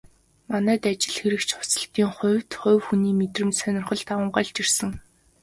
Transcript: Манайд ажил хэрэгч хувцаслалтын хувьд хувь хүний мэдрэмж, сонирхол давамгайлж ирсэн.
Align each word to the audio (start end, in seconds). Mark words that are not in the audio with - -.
Манайд 0.49 0.83
ажил 0.89 1.15
хэрэгч 1.19 1.49
хувцаслалтын 1.53 2.09
хувьд 2.17 2.51
хувь 2.61 2.83
хүний 2.85 3.15
мэдрэмж, 3.19 3.53
сонирхол 3.57 4.01
давамгайлж 4.07 4.55
ирсэн. 4.63 4.91